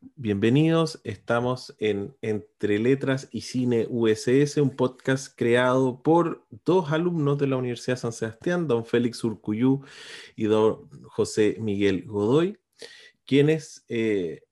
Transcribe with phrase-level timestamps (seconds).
[0.00, 7.46] Bienvenidos, estamos en Entre Letras y Cine USS, un podcast creado por dos alumnos de
[7.46, 9.82] la Universidad San Sebastián, don Félix Urcuyú
[10.36, 12.58] y don José Miguel Godoy,
[13.26, 14.42] quienes eh,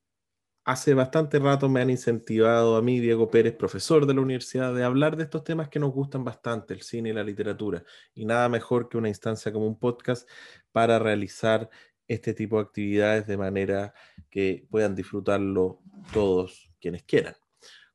[0.65, 4.85] hace bastante rato me han incentivado a mí, Diego Pérez, profesor de la universidad, de
[4.85, 7.85] hablar de estos temas que nos gustan bastante, el cine y la literatura.
[8.15, 10.29] Y nada mejor que una instancia como un podcast
[10.73, 11.71] para realizar
[12.09, 13.95] este tipo de actividades de manera
[14.31, 15.81] que puedan disfrutarlo
[16.13, 17.35] todos quienes quieran.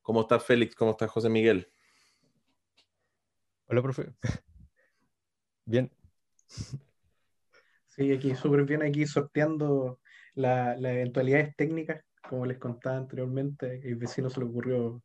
[0.02, 0.76] ¿Cómo está Félix?
[0.76, 1.67] ¿Cómo está José Miguel?
[3.66, 4.13] Hola, profe.
[5.66, 5.91] Bien.
[7.88, 9.99] Sí, aquí súper bien, aquí sorteando
[10.34, 15.04] las eventualidades técnicas, como les contaba anteriormente, el vecino se le ocurrió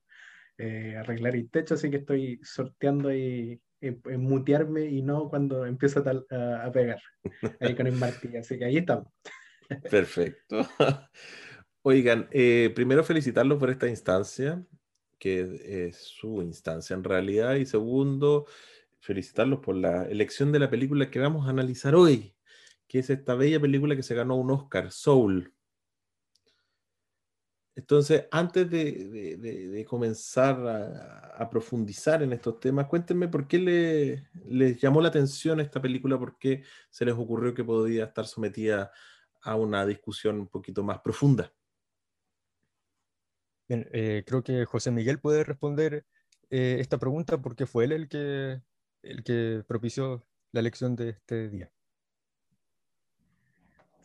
[0.56, 6.02] eh, arreglar el techo, así que estoy sorteando ahí en, mutearme y no cuando empieza
[6.30, 7.00] a, a, pegar
[7.60, 8.40] ahí con el martillo.
[8.40, 9.08] Así que ahí estamos.
[9.90, 10.66] Perfecto.
[11.82, 14.62] Oigan, eh, primero felicitarlos por esta instancia,
[15.18, 18.46] que es su instancia en realidad, y segundo,
[19.00, 22.34] felicitarlos por la elección de la película que vamos a analizar hoy,
[22.88, 25.54] que es esta bella película que se ganó un Oscar, Soul.
[27.78, 30.56] Entonces, antes de, comenzar
[31.38, 36.18] a, profundizar en estos temas, cuéntenme por qué le, les llamó la atención esta película,
[36.18, 38.90] por qué se les ocurrió que podía estar sometida
[39.42, 41.52] a una discusión un poquito más profunda.
[43.68, 46.04] Bien, eh, creo que José Miguel puede responder
[46.50, 48.60] eh, esta pregunta porque fue él el que,
[49.02, 51.70] el que propició la elección de este día.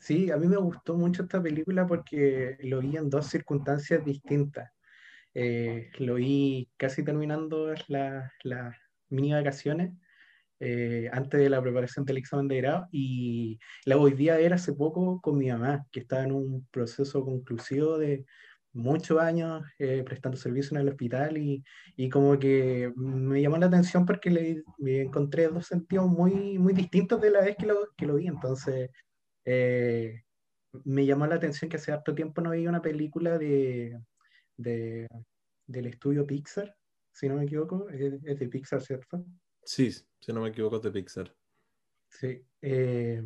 [0.04, 4.70] Sí, a mí me gustó mucho esta película porque lo vi en dos circunstancias distintas.
[5.34, 7.74] Eh, lo vi casi terminando
[8.44, 8.76] las
[9.08, 9.94] mini vacaciones
[10.60, 14.74] eh, antes de la preparación del examen de grado y la volví a ver hace
[14.74, 18.26] poco con mi mamá, que estaba en un proceso conclusivo de
[18.74, 21.64] muchos años eh, prestando servicio en el hospital y,
[21.96, 24.64] y, como que me llamó la atención porque le,
[25.02, 28.28] encontré dos sentidos muy, muy distintos de la vez que lo, que lo vi.
[28.28, 28.90] Entonces,
[29.46, 30.24] eh,
[30.84, 34.00] me llamó la atención que hace harto tiempo no veía una película de,
[34.58, 35.08] de
[35.68, 36.76] del estudio Pixar,
[37.12, 39.26] si no me equivoco, es, de Pixar, ¿cierto?
[39.64, 41.36] Sí, si no me equivoco, es de Pixar.
[42.10, 42.46] Sí.
[42.62, 43.24] Eh,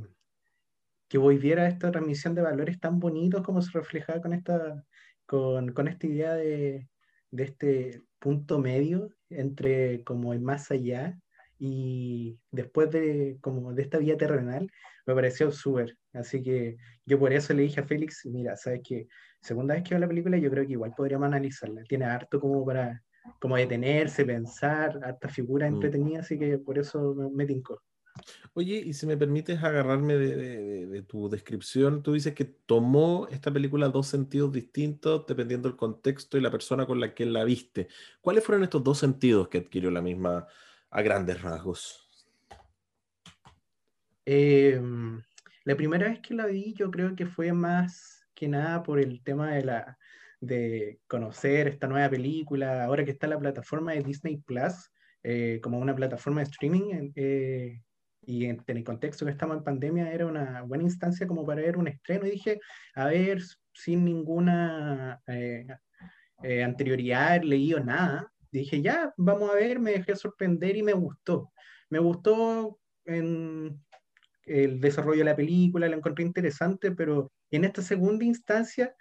[1.07, 4.83] que volviera esta transmisión de valores tan bonitos como se reflejaba con esta,
[5.25, 6.89] con, con esta idea de,
[7.31, 11.17] de, este punto medio entre como el más allá
[11.59, 14.69] y después de como de esta vía terrenal
[15.05, 19.07] me pareció súper así que yo por eso le dije a Félix mira sabes que
[19.41, 22.65] segunda vez que veo la película yo creo que igual podríamos analizarla tiene harto como
[22.65, 23.03] para
[23.39, 25.73] como detenerse pensar harta figura mm.
[25.73, 27.81] entretenida así que por eso me, me tincó
[28.53, 33.89] Oye, y si me permites agarrarme de, tu descripción, tú dices que tomó esta película
[33.89, 37.87] dos sentidos distintos dependiendo del contexto y la persona con la que la viste.
[38.21, 40.47] ¿Cuáles fueron estos dos sentidos que adquirió la misma
[40.97, 42.09] a grandes rasgos?
[44.25, 45.21] Em,
[45.63, 49.21] la primera vez que la vi yo creo que fue más que nada por el
[49.23, 49.97] tema de la
[50.39, 54.91] de conocer esta nueva película, ahora que está la plataforma de Disney Plus,
[55.23, 57.81] eh, como una plataforma de streaming, eh,
[58.21, 61.77] y en, el contexto que estamos en pandemia era una buena instancia como para ver
[61.77, 62.59] un estreno y dije,
[62.95, 63.41] a ver,
[63.73, 65.67] sin ninguna eh,
[66.63, 71.51] anterioridad, leído nada, dije, ya, vamos a ver, me dejé sorprender y me gustó.
[71.89, 73.81] Me gustó en
[74.43, 78.95] el desarrollo de la película, la encontré interesante, pero en esta segunda instancia,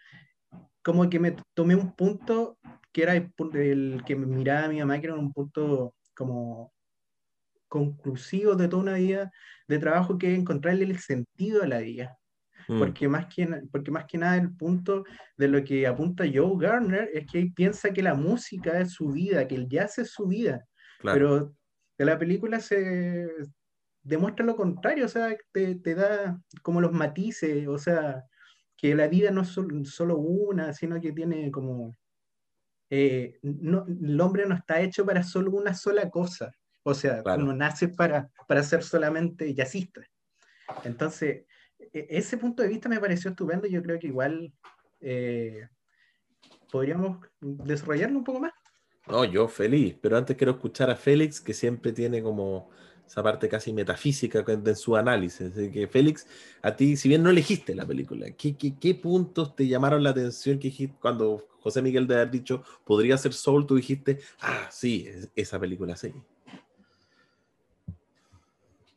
[0.83, 2.59] como que me tomé un punto
[2.93, 6.73] que era el, que me miraba mi mamá, que era un punto como
[7.69, 9.31] conclusivo de toda una vida
[9.69, 12.17] de trabajo que es encontrarle el sentido a la vida.
[12.69, 12.79] Mm.
[12.79, 15.05] Porque, más que, porque más que nada el punto
[15.37, 19.11] de lo que apunta Joe Garner es que él piensa que la música es su
[19.11, 20.67] vida, que el jazz es su vida.
[21.03, 21.55] Pero
[21.99, 23.29] de la película se
[24.03, 28.25] demuestra lo contrario, o sea, te, te da como los matices, o sea,
[28.77, 31.97] que la vida no es solo, una, sino que tiene como...
[32.89, 36.53] Eh, no, el hombre no está hecho para solo una sola cosa.
[36.85, 40.03] O sea, uno nace para, para ser solamente jazzista.
[40.85, 41.47] Entonces,
[42.09, 43.67] ese punto de vista me pareció estupendo.
[43.67, 44.53] Yo creo que igual
[45.01, 45.69] eh,
[46.71, 48.53] podríamos desarrollarlo un poco más.
[49.09, 52.71] No, yo feliz, pero antes quiero escuchar a Félix, que siempre tiene como
[53.07, 55.53] esa parte casi metafísica en su análisis.
[55.53, 56.27] Así que Félix,
[56.61, 60.11] a ti, si bien no elegiste la película, ¿qué, qué, qué puntos te llamaron la
[60.11, 65.09] atención que cuando José Miguel de haber dicho podría ser Soul, tú dijiste, ah, sí,
[65.37, 66.13] esa película sí?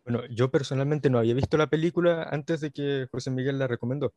[0.10, 4.14] Bueno, yo personalmente no había visto la película antes de que José Miguel la recomendó,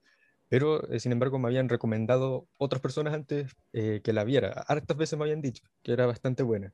[0.48, 4.64] pero sin embargo me habían recomendado otras personas antes que la viera.
[4.68, 6.72] Hartas veces me habían dicho que era bastante buena.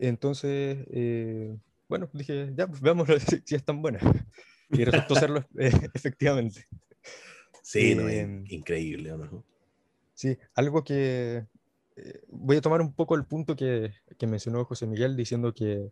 [0.00, 0.84] Entonces,
[1.88, 3.08] bueno, dije, ya, pues veamos
[3.44, 4.00] si es tan buena.
[4.70, 5.46] Y resultó serlo
[5.94, 6.66] efectivamente.
[7.62, 9.42] Sí, no, em, increíble, ¿no?
[10.12, 11.46] Sí, algo que
[11.96, 15.90] eh, voy a tomar un poco el punto que, que mencionó José Miguel diciendo que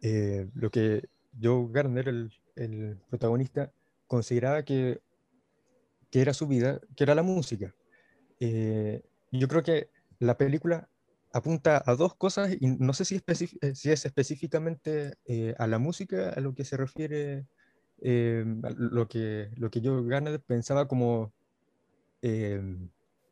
[0.00, 1.08] eh, lo que
[1.40, 3.72] Joe Garner, el, protagonista,
[4.06, 5.00] consideraba que,
[6.10, 7.74] que, era su vida, que era la música.
[8.40, 10.88] Eh, yo creo que la película
[11.32, 13.22] apunta a dos cosas y no sé si,
[13.74, 15.14] si es específicamente
[15.58, 17.46] a la música a lo que se refiere
[17.98, 21.32] lo, que, lo que Joe Garner pensaba como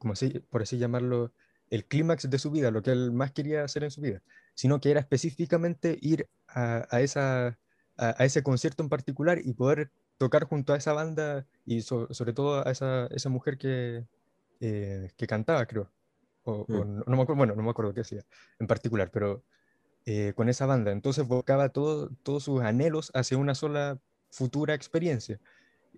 [0.01, 1.33] como así, por así llamarlo,
[1.69, 4.23] el clímax de su vida, lo que él más quería hacer en su vida,
[4.55, 7.59] sino que era específicamente ir a esa,
[8.01, 12.67] a, ese concierto en particular y poder tocar junto a esa banda y sobre todo
[12.67, 14.05] a esa, esa mujer que,
[14.61, 15.91] eh, que cantaba, creo.
[16.45, 17.05] O, mm.
[17.07, 18.25] no, me acuerdo, bueno, no me acuerdo qué hacía
[18.59, 19.45] en particular, pero
[20.07, 20.93] eh, con esa banda.
[20.93, 23.99] Entonces buscaba todo, todos sus anhelos hacia una sola
[24.31, 25.39] futura experiencia.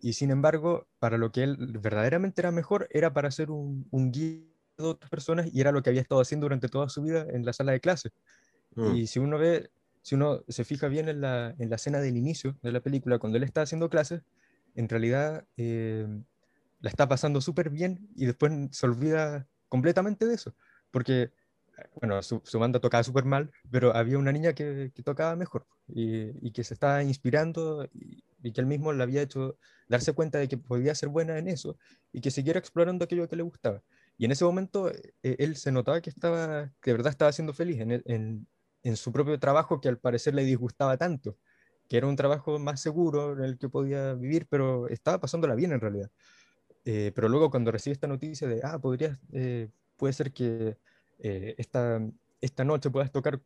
[0.01, 4.11] Y sin embargo, para lo que él verdaderamente era mejor, era para ser un, un
[4.11, 4.41] guía
[4.79, 7.45] de otras personas y era lo que había estado haciendo durante toda su vida en
[7.45, 8.13] la sala de clases.
[8.75, 8.97] Mm.
[8.97, 9.71] Y si uno ve,
[10.03, 13.19] si uno se fija bien en la, en la escena del inicio de la película,
[13.19, 14.23] cuando él está haciendo clases,
[14.75, 16.07] en realidad eh,
[16.81, 20.55] la está pasando súper bien y después se olvida completamente de eso.
[20.91, 21.33] Porque,
[22.01, 25.67] bueno, su, su banda tocaba súper mal, pero había una niña que, que tocaba mejor
[25.89, 29.57] y, que se estaba inspirando y, que él mismo le había hecho
[29.89, 31.79] darse cuenta de que podía ser buena en eso
[32.13, 33.83] y que siguiera explorando aquello que le gustaba.
[34.19, 37.81] Y en ese momento eh, él se notaba que estaba, de verdad estaba siendo feliz
[37.81, 38.47] en, en,
[38.83, 41.37] en, su propio trabajo que al parecer le disgustaba tanto,
[41.89, 45.73] que era un trabajo más seguro en el que podía vivir, pero estaba pasándola bien
[45.73, 46.11] en realidad.
[46.85, 50.77] Eh, pero luego cuando recibe esta noticia de, ah, podría, eh, puede ser que
[51.19, 52.01] esta,
[52.41, 53.41] esta noche puedas tocar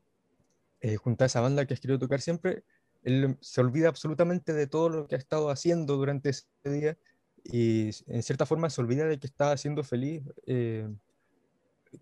[1.02, 2.64] junto a esa banda que has querido tocar siempre,
[3.06, 6.98] él se olvida absolutamente de todo lo que ha estado haciendo durante ese día
[7.44, 10.88] y en cierta forma se olvida de que estaba siendo feliz eh,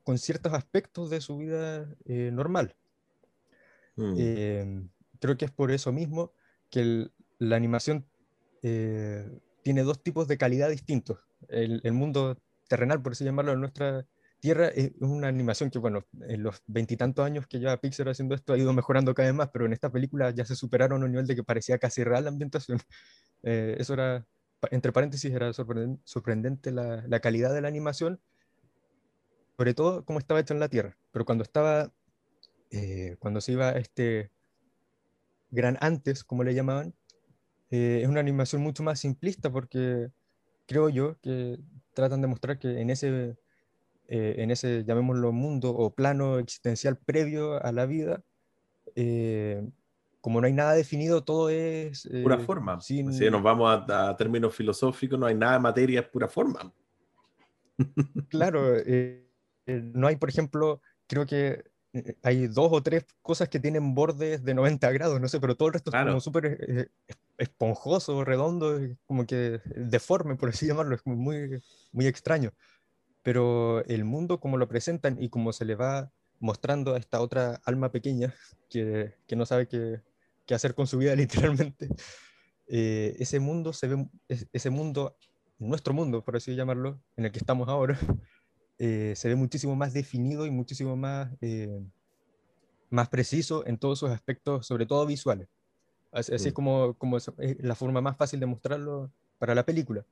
[0.03, 2.75] con ciertos aspectos de su vida eh, normal.
[3.97, 4.15] Mm.
[4.19, 4.89] Eh,
[5.21, 6.33] creo que es por eso mismo
[6.71, 7.09] que
[7.39, 8.07] la animación
[9.65, 11.19] tiene dos tipos de calidad distintos.
[11.49, 12.39] El, mundo
[12.69, 14.07] terrenal, por así llamarlo, en nuestra
[14.41, 18.53] Tierra es una animación que, bueno, en los veintitantos años que lleva Pixar haciendo esto
[18.53, 21.13] ha ido mejorando cada vez más, pero en esta película ya se superaron a un
[21.13, 22.79] nivel de que parecía casi real la ambientación.
[23.47, 24.27] Eh, eso era,
[24.71, 28.23] entre paréntesis, era sorprendente, la, calidad de la animación,
[29.59, 30.97] sobre todo cómo estaba hecho en la Tierra.
[31.13, 31.93] Pero cuando estaba,
[32.75, 34.31] eh, cuando se iba a este
[35.51, 36.95] gran antes, como le llamaban,
[37.71, 40.11] eh, es una animación mucho más simplista porque
[40.67, 41.59] creo yo que
[41.95, 43.37] tratan de mostrar que en ese
[44.07, 48.23] eh, en ese, llamémoslo, mundo o plano existencial previo a la vida,
[48.95, 49.67] eh,
[50.21, 52.07] como no hay nada definido, todo es...
[52.07, 52.81] Eh, pura forma.
[52.81, 56.73] Si nos vamos a, términos filosóficos, no hay nada de materia, es pura forma.
[58.29, 58.75] Claro,
[59.67, 61.65] no hay, por ejemplo, creo que
[62.23, 65.69] hay dos o tres cosas que tienen bordes de 90 grados, no sé, pero todo
[65.69, 66.91] el resto es como súper
[67.39, 71.63] esponjoso, redondo, como que deforme, por así llamarlo, es como muy,
[71.93, 72.53] muy extraño.
[73.23, 76.11] Pero el mundo como lo presentan y como se le va
[76.41, 78.35] mostrando a esta otra alma pequeña
[78.69, 80.01] que, que no sabe qué,
[80.47, 81.89] qué, hacer con su vida literalmente,
[82.67, 85.17] eh, ese mundo se ve, ese mundo,
[85.59, 87.99] nuestro mundo, por así llamarlo, en el que estamos ahora,
[88.79, 91.81] eh, se ve muchísimo más definido y muchísimo más, eh,
[92.91, 95.49] más preciso en todos sus aspectos, sobre todo visuales.
[96.13, 100.05] Así, así es como, como es la forma más fácil de mostrarlo para la película.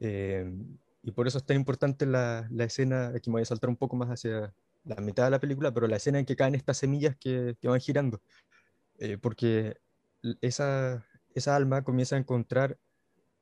[0.00, 3.76] Y por eso es tan importante la, la, escena, aquí me voy a saltar un
[3.76, 6.78] poco más hacia la mitad de la película, pero la escena en que caen estas
[6.78, 8.22] semillas que, que van girando.
[8.98, 9.76] Eh, porque
[10.40, 12.78] esa, esa alma comienza a encontrar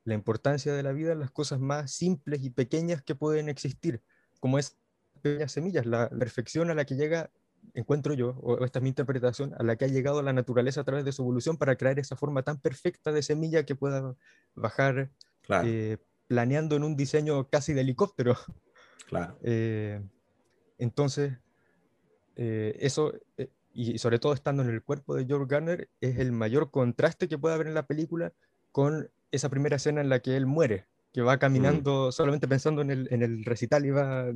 [0.03, 4.01] la importancia de la vida en las cosas más simples y pequeñas que pueden existir,
[4.43, 4.75] como esas
[5.21, 7.31] pequeñas semillas, la, perfección a la que llega,
[7.73, 10.83] encuentro yo, o esta es mi interpretación, a la que ha llegado la naturaleza a
[10.83, 14.17] través de su evolución para crear esa forma tan perfecta de semilla que pueda
[14.53, 15.11] bajar
[15.43, 15.65] claro.
[15.65, 15.97] eh,
[16.27, 18.35] planeando en un diseño casi de helicóptero.
[19.07, 19.37] Claro.
[19.43, 20.01] Eh,
[20.77, 21.37] entonces,
[22.35, 26.33] eh, eso, eh, y sobre todo estando en el cuerpo de George Garner, es el
[26.33, 28.33] mayor contraste que puede haber en la película
[28.73, 32.11] con esa primera escena en la que él muere, que va caminando mm.
[32.11, 34.33] solamente pensando en el, en el, recital y va...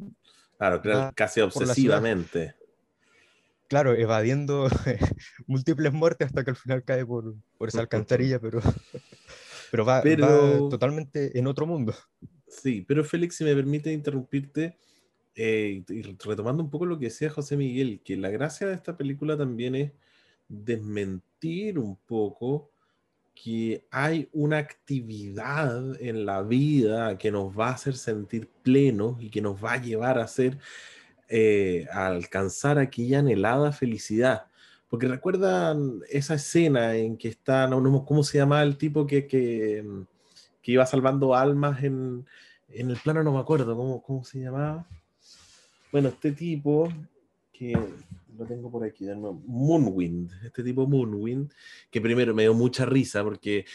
[0.57, 2.55] Claro, va casi obsesivamente.
[3.67, 4.69] Claro, evadiendo
[5.48, 8.62] múltiples muertes hasta que al final cae por, por esa alcantarilla, pero
[9.72, 10.01] pero va,
[10.69, 11.93] totalmente en otro mundo.
[12.48, 14.77] Sí, pero Félix, si me permite interrumpirte,
[15.36, 18.96] eh, y retomando un poco lo que decía José Miguel, que la gracia de esta
[18.96, 19.91] película también es
[20.48, 22.72] desmentir un poco
[23.44, 29.29] que hay una actividad en la vida que nos va a hacer sentir plenos y
[29.29, 30.58] que nos va a llevar a hacer
[31.29, 34.48] eh, a alcanzar aquella anhelada felicidad.
[34.89, 39.86] Porque recuerdan esa escena en que está, no, ¿cómo se llama el tipo que, que,
[40.62, 42.25] que iba salvando almas en,
[42.70, 43.24] en, el plano?
[43.24, 44.88] No me acuerdo, ¿cómo, cómo se llamaba?
[45.91, 46.89] Bueno, este tipo
[47.51, 47.77] que
[48.38, 51.51] lo tengo por aquí, Moonwind, este tipo Moonwind,
[51.89, 53.65] que primero me dio mucha risa porque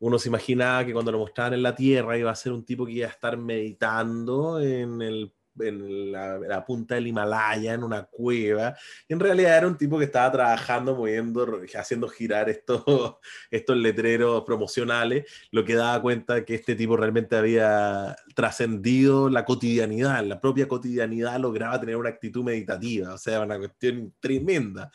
[0.00, 2.86] uno se imaginaba que cuando lo mostraban en la Tierra iba a ser un tipo
[2.86, 8.76] que iba a estar meditando en el en la, punta del Himalaya, en una cueva.
[9.08, 12.82] En realidad era un tipo que estaba trabajando, moviendo, haciendo girar estos,
[13.50, 20.24] estos letreros promocionales, lo que daba cuenta que este tipo realmente había trascendido la cotidianidad,
[20.24, 24.90] la propia cotidianidad lograba tener una actitud meditativa, o sea, una cuestión tremenda.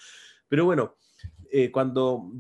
[0.48, 0.96] Pero bueno,
[1.52, 2.32] eh, cuando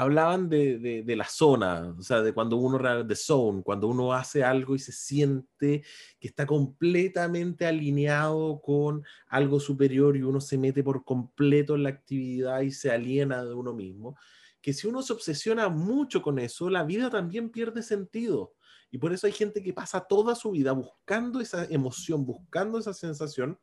[0.00, 4.42] hablaban de, de, la zona, o sea, de cuando uno, de zone, cuando uno hace
[4.42, 5.84] algo y se siente
[6.18, 11.90] que está completamente alineado con algo superior y uno se mete por completo en la
[11.90, 14.16] actividad y se aliena de uno mismo,
[14.62, 18.54] que si uno se obsesiona mucho con eso, la vida también pierde sentido.
[18.90, 22.94] Y por eso hay gente que pasa toda su vida buscando esa emoción, buscando esa
[22.94, 23.58] sensación,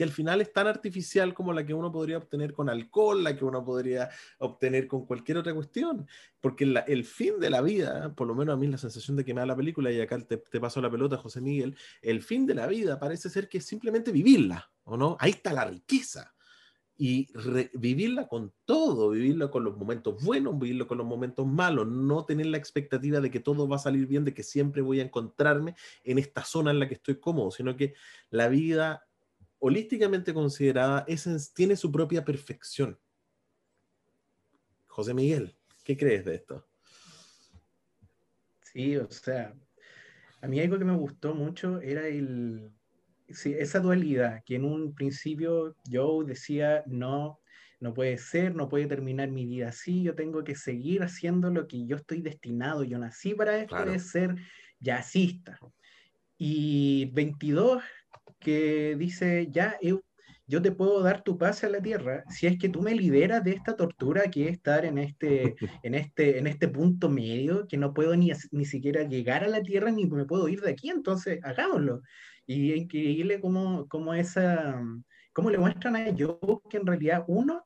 [0.00, 3.36] que al final es tan artificial como la que uno podría obtener con alcohol, la
[3.36, 6.06] que uno podría obtener con cualquier otra cuestión.
[6.40, 9.34] Porque el fin de la vida, por lo menos a mí la sensación de que
[9.34, 12.46] me da la película, y acá te, te paso la pelota, José Miguel, el fin
[12.46, 15.18] de la vida parece ser que es simplemente vivirla, ¿o no?
[15.20, 16.32] Ahí está la riqueza
[16.96, 17.28] y
[17.74, 22.46] vivirla con todo, vivirla con los momentos buenos, vivirlo con los momentos malos, no tener
[22.46, 25.74] la expectativa de que todo va a salir bien, de que siempre voy a encontrarme
[26.04, 27.92] en esta zona en la que estoy cómodo, sino que
[28.30, 29.06] la vida
[29.60, 32.98] holísticamente considerada, es, tiene su propia perfección.
[34.86, 36.66] José Miguel, ¿qué crees de esto?
[38.62, 39.54] Sí, o sea,
[40.40, 42.72] a mí algo que me gustó mucho era el,
[43.28, 47.40] esa dualidad, que en un principio yo decía, no,
[47.80, 51.66] no puede ser, no puede terminar mi vida así, yo tengo que seguir haciendo lo
[51.66, 54.36] que yo estoy destinado, yo nací para esto, de ser
[54.80, 55.58] jazzista.
[56.38, 57.82] Y 22
[58.40, 62.68] que dice, ya, yo, te puedo dar tu pase a la tierra si es que
[62.68, 65.54] tú me liberas de esta tortura que es estar en este,
[65.84, 69.62] en este, en este punto medio, que no puedo ni, ni siquiera llegar a la
[69.62, 72.02] tierra ni me puedo ir de aquí, entonces hagámoslo.
[72.46, 74.82] Y es increíble cómo, cómo, esa,
[75.32, 77.64] cómo le muestran a Joe que en realidad uno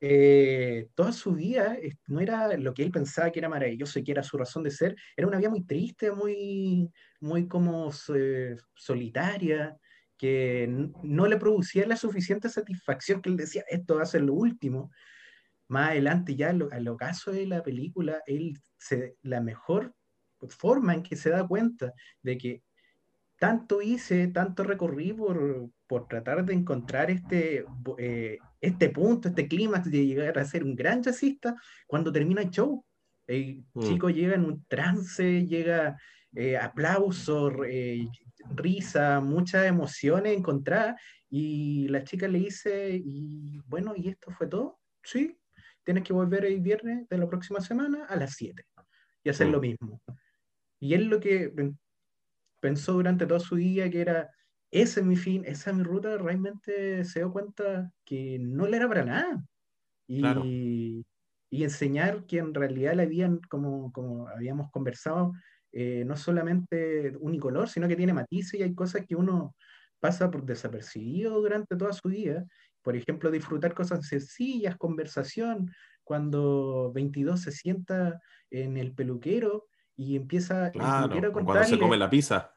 [0.00, 1.76] eh, toda su vida
[2.06, 4.70] no era lo que él pensaba que era maravilloso y que era su razón de
[4.70, 6.90] ser, era una vida muy triste, muy,
[7.20, 9.76] muy como solitaria,
[10.16, 10.68] que
[11.02, 14.90] no le producía la suficiente satisfacción que él decía, esto va a ser lo último.
[15.68, 19.94] Más adelante, ya al ocaso de la película, él se, la mejor
[20.48, 21.92] forma en que se da cuenta
[22.22, 22.62] de que
[23.40, 27.64] tanto hice, tanto recorrí por, por tratar de encontrar este,
[27.96, 31.56] eh, este punto, este clímax de llegar a ser un gran jazzista
[31.86, 32.84] cuando termina el show.
[33.26, 33.80] El mm.
[33.80, 35.98] chico llega en un trance, llega
[36.34, 38.06] eh, aplauso, eh,
[38.54, 44.80] risa, muchas emociones encontradas y la chica le dice, y bueno, ¿y esto fue todo?
[45.02, 45.34] Sí,
[45.82, 48.66] tienes que volver el viernes de la próxima semana a las 7
[49.24, 49.62] y hacer lo mm.
[49.62, 50.02] mismo.
[50.78, 51.54] Y él lo que
[52.60, 54.30] pensó durante todo su día que era,
[54.70, 58.76] ese es mi fin, esa es mi ruta, realmente se dio cuenta que no le
[58.76, 59.44] era para nada.
[60.06, 61.04] Y,
[61.50, 65.32] y enseñar que en realidad la vida, como, como habíamos conversado,
[65.72, 69.54] eh, no solamente unicolor, sino que tiene matices y hay cosas que uno
[70.00, 72.44] pasa por desapercibido durante toda su vida.
[72.82, 75.70] Por ejemplo, disfrutar cosas sencillas, conversación,
[76.02, 79.68] cuando 22 se sienta en el peluquero
[80.00, 82.54] y empieza claro, cuando se come la pizza.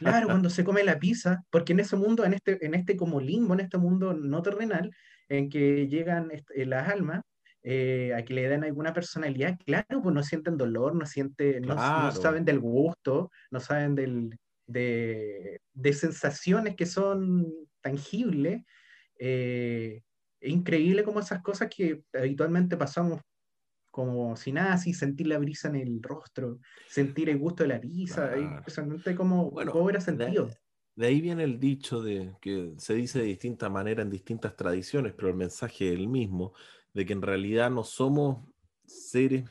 [0.00, 3.20] claro, cuando se come la pizza, porque en ese mundo, en este, en este como
[3.20, 4.90] limbo, en este mundo no terrenal,
[5.28, 7.22] en que llegan eh, las almas,
[7.62, 12.10] eh, a que le den alguna personalidad, claro, pues no sienten dolor, no, sienten, no,
[12.10, 14.36] saben del gusto, no saben del,
[14.66, 17.46] de, de sensaciones que son
[17.80, 18.64] tangibles.
[19.20, 20.02] Eh,
[20.40, 23.20] es increíble como esas cosas que habitualmente pasamos
[23.92, 26.58] como si nada, así sentir la brisa en el rostro,
[26.88, 29.16] sentir el gusto de la pizza, claro.
[29.16, 30.48] como bueno, cobra sentido.
[30.96, 35.12] De, ahí viene el dicho de que se dice de distinta manera en distintas tradiciones,
[35.12, 36.54] pero el mensaje es el mismo,
[36.94, 38.38] de que en realidad no somos
[38.86, 39.44] seres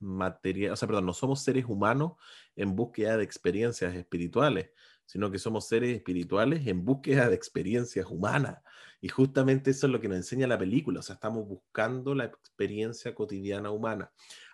[0.00, 2.14] materiales, o sea, perdón, no somos seres humanos
[2.56, 4.70] en búsqueda de experiencias espirituales,
[5.06, 8.62] sino que somos seres espirituales en búsqueda de experiencias humanas.
[9.00, 12.24] Y justamente eso es lo que nos enseña la película, o sea, estamos buscando la
[12.24, 14.10] experiencia cotidiana humana.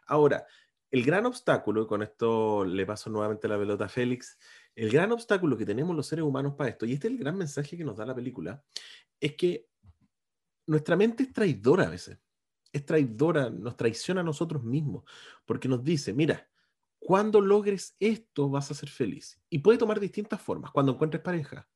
[0.06, 0.46] Ahora,
[0.90, 4.38] el gran obstáculo, y con esto le paso nuevamente la pelota a Félix,
[4.74, 7.36] el gran obstáculo que tenemos los seres humanos para esto, y este es el gran
[7.36, 8.64] mensaje que nos da la película,
[9.20, 9.68] es que
[10.66, 12.18] nuestra mente es traidora a veces.
[12.72, 15.04] Es traidora, nos traiciona a nosotros mismos,
[15.44, 16.49] porque nos dice, mira,
[17.00, 19.40] cuando logres esto vas a ser feliz.
[19.48, 20.70] Y puede tomar distintas formas.
[20.70, 21.68] Cuando encuentres pareja,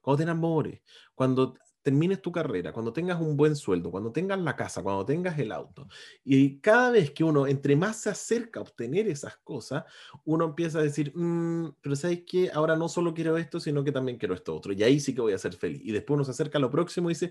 [0.00, 0.80] cuando te enamores,
[1.14, 5.38] cuando termines tu carrera, cuando tengas un buen sueldo, cuando tengas la casa, cuando tengas
[5.38, 5.88] el auto.
[6.24, 9.84] Y cada vez que uno, entre más se acerca a obtener esas cosas,
[10.24, 12.50] uno empieza a decir, mm, pero ¿sabes qué?
[12.52, 14.72] Ahora no solo quiero esto, sino que también quiero esto otro.
[14.72, 15.80] Y ahí sí que voy a ser feliz.
[15.84, 17.30] Y después uno se acerca a lo próximo y dice,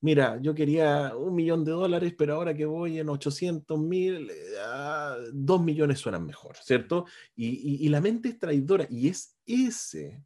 [0.00, 4.30] mira, yo quería un millón de dólares, pero ahora que voy en 800 mil,
[4.64, 7.06] ah, dos millones suenan mejor, ¿cierto?
[7.34, 10.22] Y la mente es traidora y es ese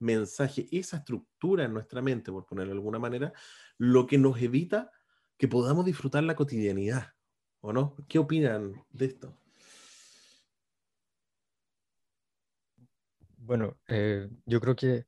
[0.00, 3.32] mensaje, esa estructura en nuestra mente, por ponerlo de alguna manera,
[3.78, 4.90] lo que nos evita
[5.36, 7.14] que podamos disfrutar la cotidianidad,
[7.60, 7.96] ¿o no?
[8.08, 9.36] ¿Qué opinan de esto?
[13.38, 15.06] Bueno, eh, yo creo que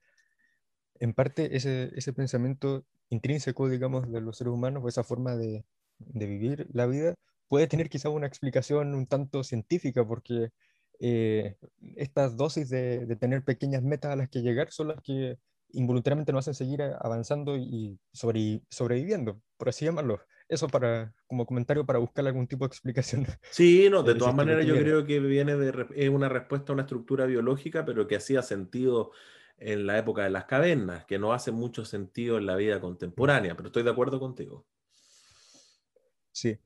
[1.00, 5.64] en parte ese, ese, pensamiento intrínseco, digamos, de los seres humanos, o esa forma de,
[5.98, 7.14] de vivir la vida,
[7.48, 10.50] puede tener quizá una explicación un tanto científica, porque
[11.04, 11.56] eh,
[11.96, 15.36] estas dosis de, tener pequeñas metas a las que llegar son las que
[15.72, 20.20] involuntariamente nos hacen seguir avanzando y sobreviviendo, por así llamarlo.
[20.48, 23.26] Eso para, como comentario para buscar algún tipo de explicación.
[23.50, 26.82] Sí, no, de todas maneras yo creo que viene de es una respuesta a una
[26.82, 29.10] estructura biológica, pero que hacía sentido
[29.56, 33.56] en la época de las cavernas, que no hace mucho sentido en la vida contemporánea,
[33.56, 34.66] pero estoy de acuerdo contigo.
[36.30, 36.56] Sí.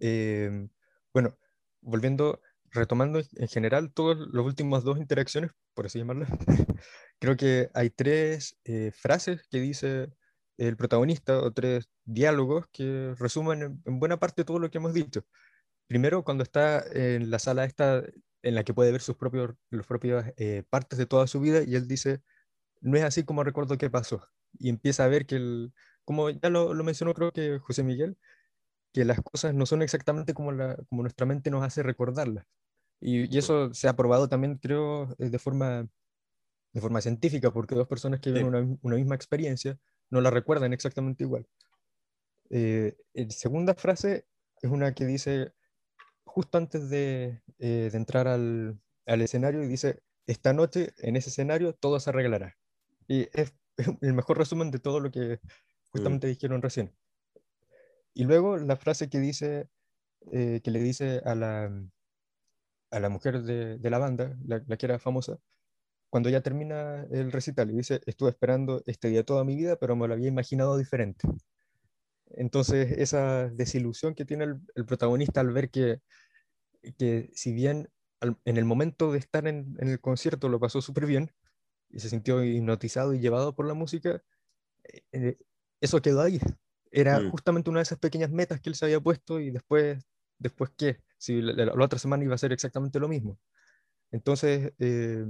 [0.00, 0.66] Eh,
[1.12, 1.38] bueno,
[1.80, 2.40] volviendo
[2.74, 6.28] retomando en general todas las últimas dos interacciones, por así llamarlas,
[7.18, 10.12] creo que hay tres eh, frases que dice
[10.58, 15.24] el protagonista o tres diálogos que resumen en, buena parte todo lo que hemos dicho.
[15.86, 18.02] Primero, cuando está en la sala esta
[18.42, 21.62] en la que puede ver sus propios, los propias eh, partes de toda su vida
[21.66, 22.22] y él dice,
[22.80, 24.28] no es así como recuerdo qué pasó.
[24.58, 25.72] Y empieza a ver que, el,
[26.04, 28.18] como ya lo, lo mencionó creo que José Miguel,
[28.94, 32.46] que las cosas no son exactamente como, la, como nuestra mente nos hace recordarlas.
[33.00, 35.88] Y, eso se ha probado también, creo, eh, de forma,
[36.72, 39.78] de forma científica, porque dos personas que viven una, una, misma experiencia
[40.10, 41.46] no la recuerdan exactamente igual.
[42.50, 44.26] Eh, la segunda frase
[44.62, 45.52] es una que dice,
[46.24, 51.30] justo antes de, eh, de entrar al, al, escenario, y dice, esta noche en ese
[51.30, 52.56] escenario todo se arreglará.
[53.06, 53.54] Y es,
[54.00, 55.40] el mejor resumen de todo lo que
[55.90, 56.94] justamente dijeron recién.
[58.14, 59.68] Y luego la frase que dice,
[60.30, 61.70] que le dice a la,
[62.94, 65.38] a la mujer de, de la banda, la, que era famosa,
[66.10, 69.96] cuando ya termina el recital y dice, estuve esperando este día toda mi vida, pero
[69.96, 71.26] me lo había imaginado diferente.
[72.30, 76.00] Entonces, esa desilusión que tiene el, protagonista al ver que,
[76.96, 77.88] que si bien
[78.20, 81.32] en el momento de estar en, en el concierto lo pasó súper bien
[81.90, 84.22] y se sintió hipnotizado y llevado por la música,
[85.12, 85.36] eh,
[85.80, 86.40] eso quedó ahí.
[86.90, 87.30] Era mm.
[87.30, 89.98] justamente una de esas pequeñas metas que él se había puesto y después,
[90.38, 91.00] ¿después qué?
[91.24, 93.38] Si la, otra semana iba a ser exactamente lo mismo.
[94.10, 95.24] Entonces, eh,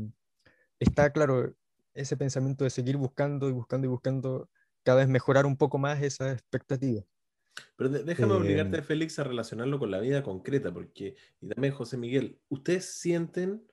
[0.80, 1.54] está claro
[1.94, 4.50] ese pensamiento de seguir buscando y buscando y buscando
[4.82, 7.02] cada vez mejorar un poco más esa expectativa.
[7.76, 11.96] Pero déjame obligarte, em, Félix, a relacionarlo con la vida concreta, porque, y también José
[11.96, 13.64] Miguel, ¿ustedes sienten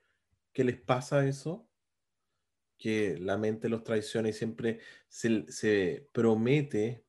[0.53, 1.67] que les pasa eso?
[2.77, 4.79] Que la mente los traiciona y siempre
[5.09, 7.03] se, se promete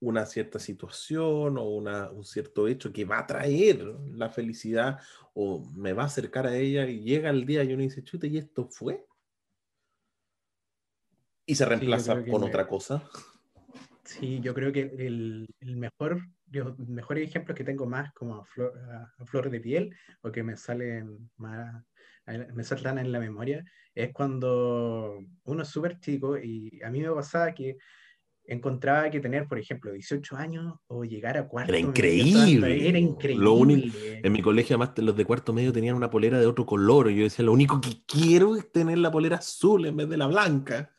[0.00, 3.82] una cierta situación o una, un cierto hecho que va a traer
[4.12, 5.00] la felicidad
[5.34, 8.26] o me va a acercar a ella y llega el día y uno dice, chute,
[8.26, 9.04] ¿y esto fue?
[11.46, 13.08] Y se reemplaza con otra cosa.
[14.04, 18.44] Sí, yo creo que el, el mejor, los mejores ejemplos que tengo más como a
[18.44, 18.72] flor,
[19.18, 21.84] a flor, de piel o que me salen más,
[22.54, 27.10] me saltan en la memoria, es cuando uno es súper chico y a mí me
[27.10, 27.78] pasaba que
[28.46, 32.88] encontraba que tener, por ejemplo, 18 años o llegar a cuarto Era increíble.
[32.88, 33.44] Era increíble.
[33.44, 36.66] Lo único, en mi colegio, además, los de cuarto medio tenían una polera de otro
[36.66, 37.10] color.
[37.10, 40.16] Y yo decía, lo único que quiero es tener la polera azul en vez de
[40.16, 40.90] la blanca.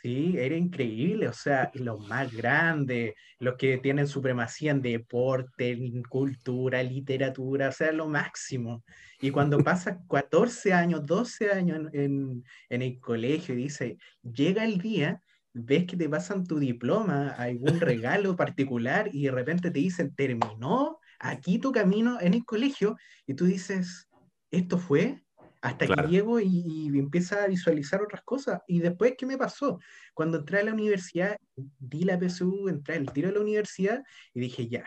[0.00, 6.04] Sí, era increíble, o sea, los más grandes, los que tienen supremacía en deporte, en
[6.04, 8.84] cultura, literatura, o sea, lo máximo.
[9.20, 14.78] Y cuando pasa 14 años, 12 años en, en el colegio y dice, llega el
[14.78, 15.20] día
[15.58, 20.98] ves que te pasan tu diploma, algún regalo particular y de repente te dicen, terminó
[21.18, 24.08] aquí tu camino en el colegio y tú dices,
[24.50, 25.22] esto fue,
[25.60, 28.60] hasta que llego y, y empieza a visualizar otras cosas.
[28.68, 29.80] Y después, ¿qué me pasó?
[30.14, 34.40] Cuando entré a la universidad, di la PSU, entré al tiro de la universidad y
[34.40, 34.84] dije, ya,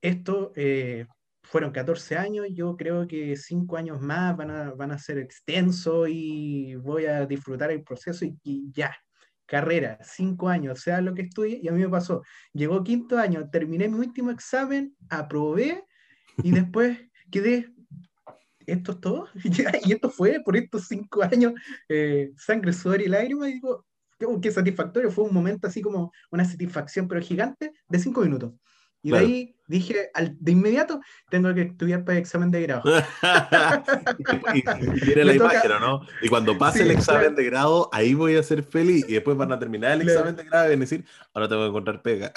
[0.00, 1.06] esto eh,
[1.44, 6.08] fueron 14 años, yo creo que 5 años más van a, van a ser extensos
[6.10, 8.94] y voy a disfrutar el proceso y, ya,
[9.46, 13.48] carrera, 5 años, sea lo que estudie, y a mí me pasó, llegó quinto año,
[13.50, 15.84] terminé mi último examen, aprobé
[16.42, 16.98] y después
[17.30, 17.72] quedé,
[18.66, 19.28] esto es todo,
[19.84, 21.52] y esto fue por estos 5 años,
[21.88, 23.86] eh, sangre, sudor y lágrimas, y digo,
[24.40, 28.52] qué, satisfactorio, fue un momento así como una satisfacción, pero gigante, de 5 minutos.
[29.04, 32.82] Y de ahí dije, al, de inmediato, tengo que estudiar para el examen de grado.
[34.54, 36.00] y, viene la imagen, ¿no?
[36.22, 39.04] Y cuando pase el examen de grado, ahí voy a ser feliz.
[39.06, 41.62] Y después van a terminar el examen de grado y van a decir, ahora tengo
[41.64, 42.32] que encontrar pega.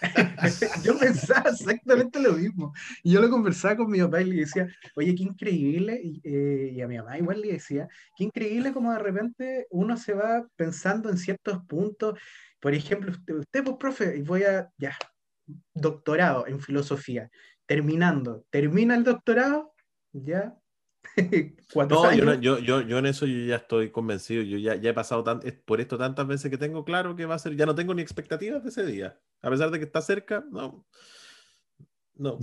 [0.82, 2.72] yo pensaba exactamente lo mismo.
[3.04, 6.00] Y yo lo conversaba con mi papá y le decía, oye, qué increíble.
[6.02, 9.96] Y, eh, y, a mi mamá igual le decía, qué increíble como de repente uno
[9.96, 12.18] se va pensando en ciertos puntos.
[12.58, 14.96] Por ejemplo, usted, usted pues, profe, y voy a, ya,
[15.74, 17.30] doctorado en filosofía,
[17.66, 19.74] terminando, termina el doctorado,
[20.12, 20.56] ya.
[21.72, 22.40] Cuatro años.
[22.40, 25.40] Yo, yo, yo, en eso yo ya estoy convencido, yo ya, ya he pasado tan,
[25.64, 28.02] por esto tantas veces que tengo claro que va a ser, ya no tengo ni
[28.02, 30.86] expectativas de ese día, a pesar de que está cerca, no,
[32.14, 32.38] no,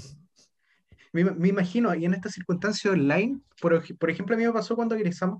[1.23, 4.95] me, imagino, y en esta circunstancia online, por, por, ejemplo, a mí me pasó cuando
[4.95, 5.39] ingresamos,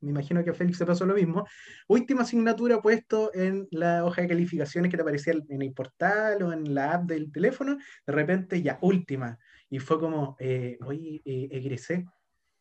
[0.00, 1.46] me imagino que a Félix se pasó lo mismo,
[1.86, 6.52] última asignatura puesto en la hoja de calificaciones que te aparecía en el portal o
[6.52, 7.76] en la app del teléfono,
[8.06, 9.38] de repente ya, última,
[9.70, 12.04] y fue como, eh, oye, eh, egresé,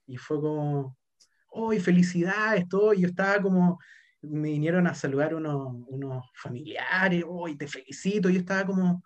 [0.05, 0.97] y fue como,
[1.49, 3.79] hoy felicidades, todo, y yo estaba como,
[4.21, 9.03] me vinieron a saludar unos, unos familiares, hoy te felicito, y yo estaba como,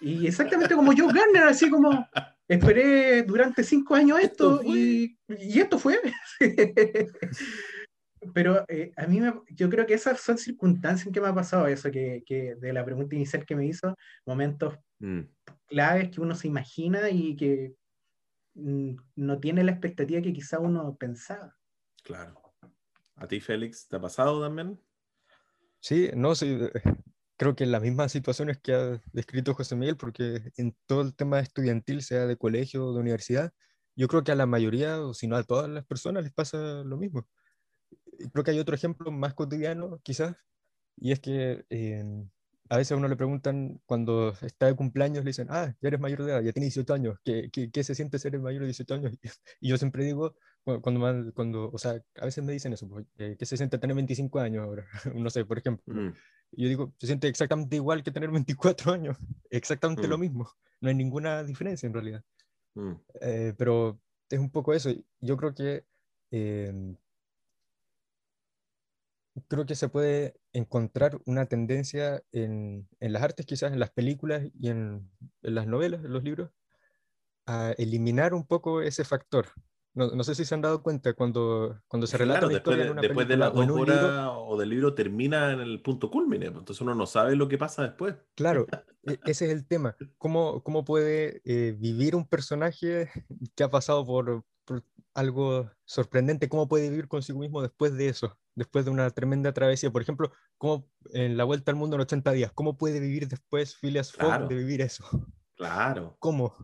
[0.00, 2.06] y exactamente como Joe Garner, así como,
[2.54, 6.00] esperé durante cinco años esto, y, y, esto fue.
[8.34, 11.66] Pero eh, a mí yo creo que esas son circunstancias en que me ha pasado
[11.66, 15.22] eso, que, que de la pregunta inicial que me hizo, momentos mm.
[15.66, 17.74] claves que uno se imagina y que
[18.54, 21.56] mm, no tiene la expectativa que quizá uno pensaba.
[22.04, 22.40] Claro.
[23.16, 24.80] ¿A ti, Félix, te ha pasado también?
[25.80, 26.58] Sí, no, sí,
[27.42, 31.14] creo que en las mismas situaciones que ha descrito José Miguel, porque en todo el
[31.16, 33.52] tema estudiantil, sea de colegio o de universidad,
[33.96, 36.58] yo creo que a la mayoría, o si no a todas las personas, les pasa
[36.84, 37.26] lo mismo.
[38.32, 40.36] Creo que hay otro ejemplo más cotidiano, quizás,
[40.96, 42.04] y es que eh,
[42.68, 46.00] a veces a uno le preguntan cuando está de cumpleaños, le dicen, ah, ya eres
[46.00, 48.66] mayor de edad, ya tienes 18 años, ¿qué, qué, qué se siente ser mayor de
[48.68, 49.12] 18 años?
[49.60, 53.46] Y yo siempre digo, cuando, cuando o sea, a veces me dicen eso, pues, ¿qué
[53.46, 54.86] se siente tener 25 años ahora?
[55.14, 55.94] no sé, por ejemplo.
[55.94, 56.12] Mm.
[56.52, 59.16] Yo digo, se siente exactamente igual que tener 24 años,
[59.50, 60.20] exactamente lo mm.
[60.20, 62.24] mismo, no hay ninguna diferencia en realidad.
[62.74, 62.92] Mm.
[63.20, 65.84] Eh, pero es un poco eso, yo creo que...
[66.30, 66.96] Eh,
[69.48, 74.42] creo que se puede encontrar una tendencia en, en, las artes, quizás en las películas
[74.58, 75.10] y en,
[75.42, 76.50] en, las novelas, en los libros,
[77.46, 79.48] a eliminar un poco ese factor.
[79.94, 82.86] No, no sé si se han dado cuenta cuando, cuando se relata la historia de,
[82.86, 86.50] en una después de las dos horas o del libro termina en el punto culmine,
[86.50, 88.14] pues, entonces uno no sabe lo que pasa después.
[88.34, 88.66] Claro,
[89.02, 89.96] e, ese es el tema.
[90.16, 93.10] ¿Cómo, cómo puede eh, vivir un personaje
[93.54, 94.82] que ha pasado por, por
[95.14, 96.48] algo sorprendente?
[96.48, 98.38] ¿Cómo puede vivir consigo mismo después de eso?
[98.54, 99.90] después de una tremenda travesía.
[99.90, 103.76] Por ejemplo, como en la vuelta al mundo en 80 días, ¿cómo puede vivir después
[103.76, 105.04] Phileas Fogg de vivir eso?
[105.56, 106.16] Claro.
[106.18, 106.54] ¿Cómo?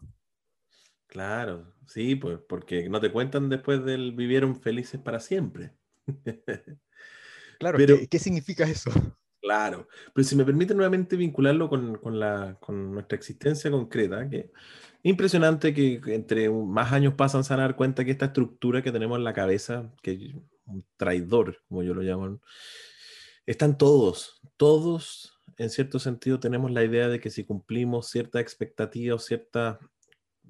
[1.09, 5.73] Claro, sí, pues porque no te cuentan después del vivieron felices para siempre.
[7.59, 8.91] claro, Pero, ¿qué, significa eso?
[9.41, 14.51] Claro, pero si me permite nuevamente vincularlo con, con, la, con nuestra existencia concreta, que
[15.03, 18.93] impresionante que entre más años pasan se van a dar cuenta que esta estructura que
[18.93, 20.35] tenemos en la cabeza, que
[20.67, 22.41] un traidor, como yo lo llamo,
[23.47, 29.15] están todos, todos en cierto sentido tenemos la idea de que si cumplimos cierta expectativa
[29.15, 29.79] o cierta,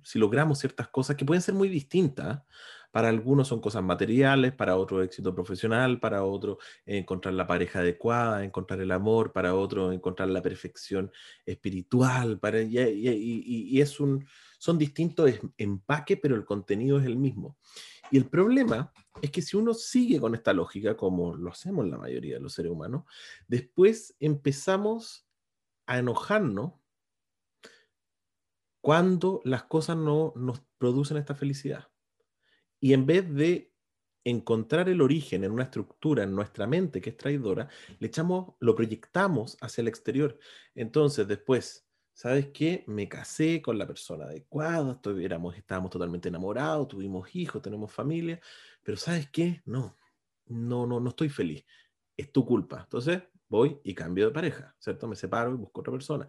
[0.02, 2.42] si logramos ciertas cosas que pueden ser muy distintas,
[2.90, 8.44] para algunos son cosas materiales, para otros éxito profesional, para otros encontrar la pareja adecuada,
[8.44, 11.12] encontrar el amor, para otros encontrar la perfección
[11.44, 14.26] espiritual, para, y, es un,
[14.58, 17.58] son distintos empaques, pero el contenido es el mismo.
[18.10, 21.98] Y el problema es que si uno sigue con esta lógica, como lo hacemos la
[21.98, 23.04] mayoría de los seres humanos,
[23.46, 25.28] después empezamos
[25.86, 26.72] a enojarnos
[28.80, 31.88] cuando las cosas no nos producen esta felicidad.
[32.80, 33.74] Y en vez de
[34.24, 38.74] encontrar el origen en una estructura en nuestra mente que es traidora, le echamos, lo
[38.74, 40.38] proyectamos hacia el exterior.
[40.74, 42.84] Entonces, después, ¿sabes qué?
[42.86, 45.00] Me casé con la persona adecuada,
[45.56, 48.40] estábamos totalmente enamorados, tuvimos hijos, tenemos familia,
[48.82, 49.62] pero ¿sabes qué?
[49.64, 49.96] No,
[50.46, 51.64] no, no, no estoy feliz.
[52.16, 52.80] Es tu culpa.
[52.82, 55.08] Entonces voy y cambio de pareja, ¿cierto?
[55.08, 56.28] Me separo y busco otra persona.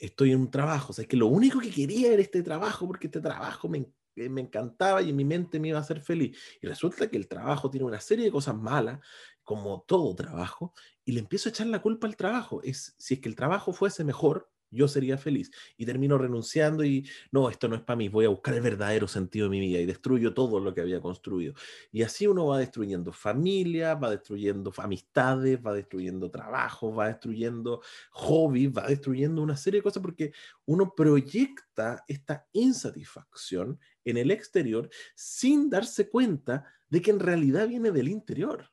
[0.00, 2.86] Estoy en un trabajo, o sea, es que lo único que quería era este trabajo
[2.86, 6.00] porque este trabajo me, eh, me encantaba y en mi mente me iba a hacer
[6.00, 6.36] feliz.
[6.60, 9.00] Y resulta que el trabajo tiene una serie de cosas malas,
[9.42, 12.62] como todo trabajo, y le empiezo a echar la culpa al trabajo.
[12.62, 15.50] Es, si es que el trabajo fuese mejor, yo sería feliz.
[15.76, 19.08] Y termino renunciando y no, esto no es para mí, voy a buscar el verdadero
[19.08, 21.54] sentido de mi vida y destruyo todo lo que había construido.
[21.92, 28.72] Y así uno va destruyendo familia, va destruyendo amistades, va destruyendo trabajo, va destruyendo hobbies,
[28.76, 30.32] va destruyendo una serie de cosas porque
[30.66, 37.90] uno proyecta esta insatisfacción en el exterior sin darse cuenta de que en realidad viene
[37.90, 38.70] del interior.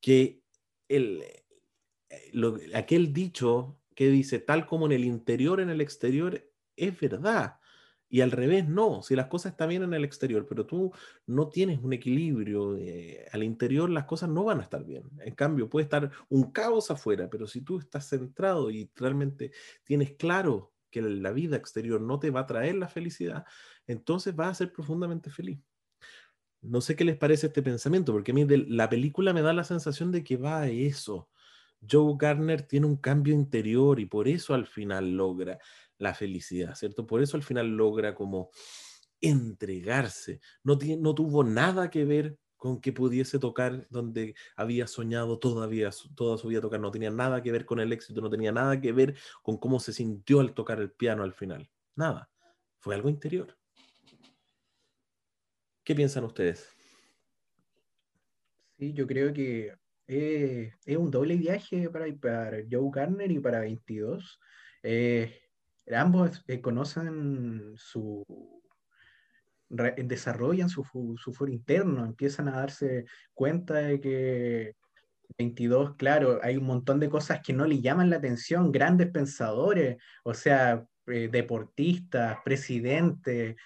[0.00, 0.42] Que
[0.88, 1.22] el,
[2.74, 6.42] aquel dicho que dice tal como en el interior, en el exterior,
[6.76, 7.58] es verdad.
[8.08, 9.02] Y al revés, no.
[9.02, 10.92] Si las cosas están bien en el exterior, pero tú
[11.26, 15.04] no tienes un equilibrio eh, al interior, las cosas no van a estar bien.
[15.20, 20.12] En cambio, puede estar un caos afuera, pero si tú estás centrado y realmente tienes
[20.12, 23.46] claro que la vida exterior no te va a traer la felicidad,
[23.86, 25.58] entonces vas a ser profundamente feliz.
[26.60, 29.64] No sé qué les parece este pensamiento, porque a mí la película me da la
[29.64, 31.30] sensación de que va a eso
[31.88, 35.58] Joe Garner tiene un cambio interior y por eso al final logra
[35.98, 37.06] la felicidad, ¿cierto?
[37.06, 38.50] Por eso al final logra como
[39.20, 40.40] entregarse.
[40.64, 46.38] No, no tuvo nada que ver con que pudiese tocar donde había soñado todavía, toda
[46.38, 46.78] su vida tocar.
[46.78, 49.80] No tenía nada que ver con el éxito, no tenía nada que ver con cómo
[49.80, 51.68] se sintió al tocar el piano al final.
[51.96, 52.30] Nada.
[52.78, 53.56] Fue algo interior.
[55.84, 56.68] ¿Qué piensan ustedes?
[58.78, 59.72] Sí, yo creo que
[60.06, 64.40] eh, es un doble viaje para, para Joe Garner y para 22.
[64.82, 65.40] Eh,
[65.94, 68.24] ambos eh, conocen su,
[69.68, 70.84] desarrollan su,
[71.16, 74.74] su foro interno, empiezan a darse cuenta de que
[75.38, 79.96] 22, claro, hay un montón de cosas que no le llaman la atención, grandes pensadores,
[80.24, 83.56] o sea, deportistas, presidentes,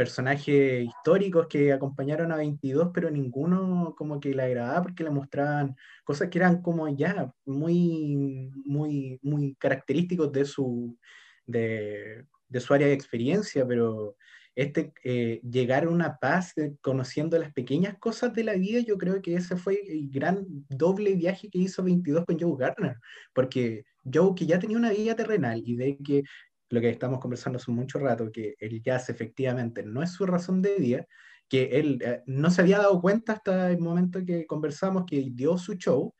[0.00, 5.76] personajes históricos que acompañaron a 22, pero ninguno como que le agradaba porque le mostraban
[6.04, 10.96] cosas que eran como ya muy, muy, muy característicos de su,
[11.44, 12.24] de,
[12.60, 14.16] su área de experiencia, pero
[14.54, 19.20] este, eh, llegar a una paz conociendo las pequeñas cosas de la vida, yo creo
[19.20, 22.96] que ese fue el gran doble viaje que hizo 22 con Joe Gardner,
[23.34, 26.22] porque Joe que ya tenía una vida terrenal y de que
[26.70, 30.62] lo que estamos conversando hace mucho rato, que el jazz efectivamente no es su razón
[30.62, 31.06] de vida,
[31.48, 35.58] que él eh, no se había dado cuenta hasta el momento que conversamos que dio
[35.58, 36.14] su show,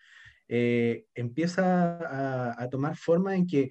[0.48, 3.70] eh, empieza a, tomar forma en que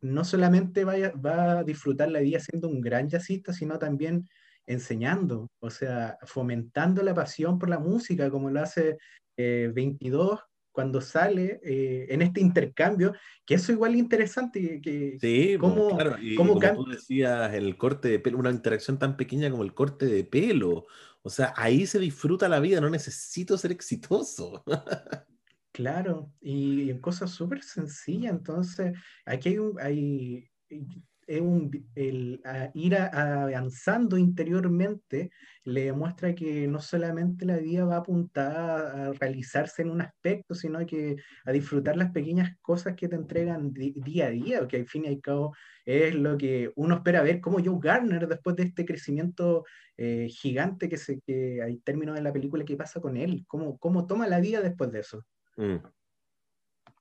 [0.00, 4.28] no solamente vaya, va a disfrutar la vida siendo un gran jazzista, sino también
[4.64, 8.96] enseñando, o sea, fomentando la pasión por la música, como lo hace
[9.36, 13.12] 22 eh, cuando sale eh, en este intercambio,
[13.46, 14.80] que eso igual es interesante.
[14.80, 16.16] Que, sí, como, claro.
[16.20, 20.06] Y, como tú decías, el corte de pelo, una interacción tan pequeña como el corte
[20.06, 20.86] de pelo.
[21.22, 24.64] O sea, ahí se disfruta la vida, no necesito ser exitoso.
[25.72, 28.32] claro, y cosas súper sencillas.
[28.32, 28.92] Entonces,
[29.24, 30.50] aquí hay, un, hay
[31.26, 32.40] el
[32.74, 35.30] ir avanzando interiormente
[35.64, 40.84] le demuestra que no solamente la vida va apuntada a realizarse en un aspecto, sino
[40.86, 45.04] que a disfrutar las pequeñas cosas que te entregan día a día, que al fin
[45.04, 45.54] y al cabo
[45.84, 49.64] es lo que uno espera ver, como Joe Garner, después de este crecimiento
[49.96, 53.44] eh, gigante que, se, que hay términos de la película, ¿qué pasa con él?
[53.46, 55.24] ¿Cómo, cómo toma la vida después de eso?
[55.56, 55.76] Mm.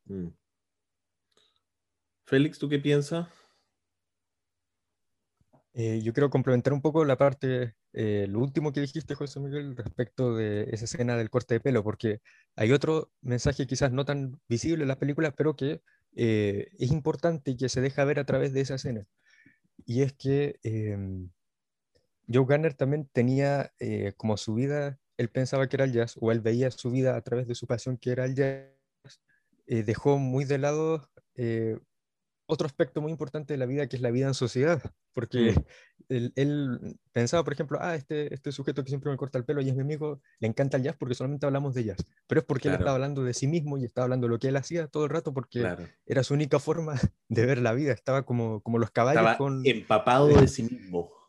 [0.06, 0.34] Mm.
[2.26, 3.28] Félix, ¿tú qué piensas?
[5.74, 9.76] Eh, yo quiero complementar un poco la parte, eh, lo último que dijiste, José Miguel,
[9.78, 12.22] respecto de esa escena del corte de pelo, porque
[12.56, 15.82] hay otro mensaje quizás no tan visible en las películas, pero que
[16.16, 19.08] eh, es importante y que se deja ver a través de esa escena.
[19.86, 21.30] Y es que em,
[22.32, 23.74] Joe Garner también tenía
[24.18, 27.22] como su vida, él pensaba que era el jazz, o él veía su vida a
[27.22, 29.22] través de su pasión que era el jazz,
[29.68, 31.10] dejó muy de lado
[32.46, 34.82] otro aspecto muy importante de la vida, que es la vida en sociedad,
[35.14, 35.54] porque
[36.10, 36.32] mm.
[36.36, 39.70] él, pensaba, por ejemplo, ah, este, este sujeto que siempre me corta el pelo y
[39.70, 42.68] es mi amigo, le encanta el jazz porque solamente hablamos de jazz, pero es porque
[42.68, 45.06] él estaba hablando de sí mismo y estaba hablando de lo que él hacía todo
[45.06, 45.66] el rato porque
[46.06, 47.00] era su única forma
[47.30, 49.66] de ver la vida, estaba como, como los caballos estaba con...
[49.66, 51.21] empapado de sí mismo.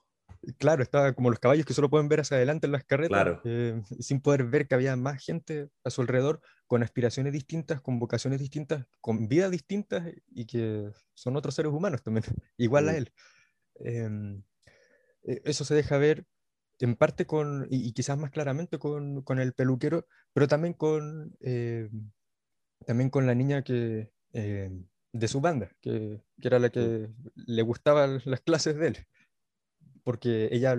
[0.59, 3.41] Claro, estaba como los caballos que solo pueden ver hacia adelante en las carretas, Claro.
[3.45, 8.01] eh, sin poder ver que había más gente a su alrededor con aspiraciones distintas, con
[8.01, 12.25] vocaciones distintas, con vidas distintas y que son otros seres humanos también,
[12.57, 12.97] igual a Mm.
[12.97, 13.13] él.
[13.77, 14.45] Em,
[15.25, 16.27] eh, eso se deja ver
[16.81, 21.37] en parte con, y, y quizás más claramente con, con el peluquero, pero también con,
[21.41, 21.91] eh,
[22.87, 24.71] también con la niña que, eh,
[25.13, 29.07] de su banda, que, que era la que le gustaban las clases de él,
[30.05, 30.77] porque ella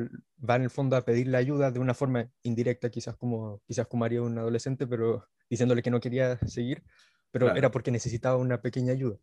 [0.48, 4.06] va en el fondo a pedirle ayuda de una forma indirecta, quizás como, quizás como
[4.06, 6.84] haría un adolescente, pero diciéndole que no quería seguir,
[7.32, 7.58] pero Claro.
[7.60, 9.18] era porque necesitaba una pequeña ayuda.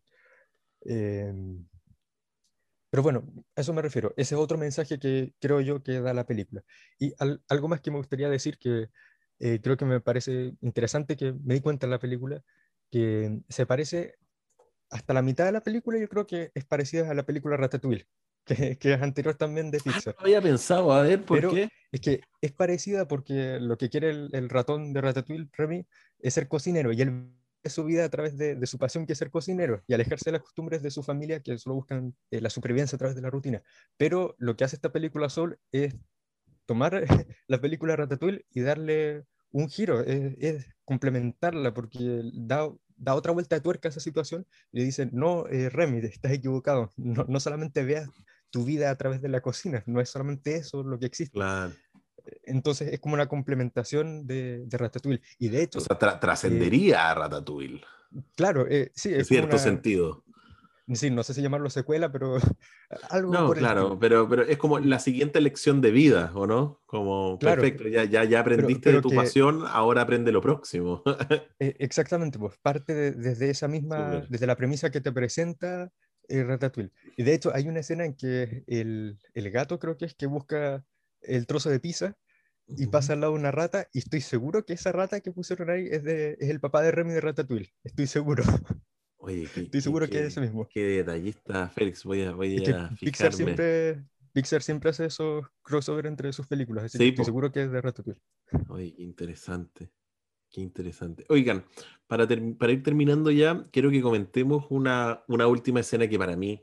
[0.81, 1.67] Em,
[2.89, 3.23] pero bueno,
[3.55, 4.13] a eso me refiero.
[4.17, 6.63] Ese es otro mensaje que creo yo que da la película.
[6.99, 8.89] Y al- algo más que me gustaría decir que
[9.39, 12.43] eh, creo que me parece interesante que me di cuenta en la película,
[12.91, 14.15] que se parece
[14.89, 18.07] hasta la mitad de la película, yo creo que es parecida a la película Ratatouille,
[18.45, 20.15] que, que es anterior también de Ah, Pixar.
[20.19, 21.69] no había pensado, a ver, ¿por Pero- qué?
[21.91, 25.85] Es que es parecida porque lo que quiere el, el ratón de Ratatouille, Remy,
[26.19, 27.11] es ser cocinero y él
[27.63, 30.25] ve su vida a través de, de su pasión que es ser cocinero y alejarse
[30.29, 33.21] de las costumbres de su familia que solo buscan eh, la supervivencia a través de
[33.21, 33.61] la rutina.
[33.97, 35.93] Pero lo que hace esta película Soul es
[36.65, 37.03] tomar
[37.47, 43.55] la película Ratatouille y darle un giro, es, es complementarla porque da, da otra vuelta
[43.57, 47.39] de tuerca a esa situación y le dicen, no, eh, Remy, estás equivocado, no, no
[47.41, 48.07] solamente veas
[48.51, 51.33] tu vida a través de la cocina, no es solamente eso lo que existe.
[51.33, 51.73] Claro.
[52.43, 55.21] Entonces es como una complementación de, de Ratatouille.
[55.39, 57.81] Y de hecho, O sea, tra- trascendería a Ratatouille,
[58.35, 60.23] claro, eh, sí, en cierto una- sentido.
[60.93, 62.35] sí, no sé si llamarlo secuela, pero
[63.09, 63.99] algo No, por el claro, estilo.
[63.99, 66.81] pero, pero es como la siguiente lección de vida, ¿o no?
[66.85, 67.61] Como, Claro.
[67.61, 71.01] perfecto, ya, ya, ya aprendiste pero de tu que- pasión, ahora aprende lo próximo.
[71.59, 75.91] Eh, exactamente, pues parte de- desde esa misma, desde la premisa que te presenta
[76.31, 76.91] eh, Ratatouille.
[77.17, 80.27] Y de hecho hay una escena en que el, el gato creo que es que
[80.27, 80.85] busca
[81.21, 82.17] el trozo de pizza
[82.67, 85.87] y pasa al lado una rata y estoy seguro que esa rata que pusieron ahí
[85.91, 87.73] es, de, es el papá de Remy de Ratatouille.
[87.83, 88.43] Estoy seguro.
[89.17, 90.67] Oye, Estoy seguro que qué- es ese mismo.
[90.69, 93.35] Qué detallista, Félix, voy a, voy que a Pixar fijarme.
[93.37, 97.25] siempre, Pixar siempre hace esos crossover entre sus películas, así Sí, que estoy po.
[97.25, 98.21] seguro que es de Ratatouille.
[98.69, 99.91] Oye, qué interesante.
[100.51, 101.25] Qué interesante.
[101.29, 101.65] Oigan,
[102.07, 106.61] para, ir terminando ya, quiero que comentemos una, una última escena que para mí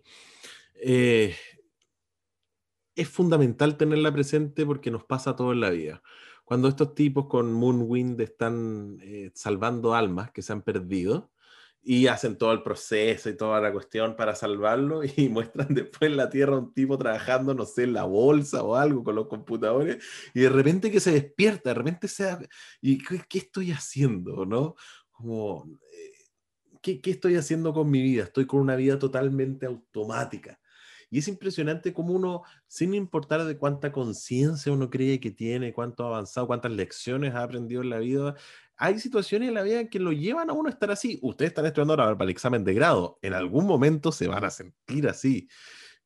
[0.74, 1.34] eh,
[2.94, 6.02] es fundamental tenerla presente porque nos pasa todo en la vida.
[6.44, 11.30] Cuando estos tipos con Moonwind están eh, salvando almas que se han perdido
[11.82, 16.16] y hacen todo el proceso y toda la cuestión para salvarlo y muestran después en
[16.16, 19.28] la Tierra a un tipo trabajando, no sé, en la bolsa o algo con los
[19.28, 22.36] computadores y de repente que se despierta, de repente se
[22.80, 24.44] ¿y qué, qué estoy haciendo?
[24.44, 24.74] ¿No?
[25.10, 26.12] Como, eh,
[26.82, 28.24] ¿qué, qué estoy haciendo con mi vida?
[28.24, 30.58] Estoy con una vida totalmente automática.
[31.10, 36.04] Y es impresionante cómo uno, sin importar de cuánta conciencia uno cree que tiene, cuánto
[36.04, 38.36] ha avanzado, cuántas lecciones ha aprendido en la vida,
[38.78, 41.18] hay situaciones en la vida que lo llevan a uno a estar así.
[41.22, 43.18] Ustedes están estudiando ahora para el examen de grado.
[43.22, 45.48] En algún momento se van a sentir así.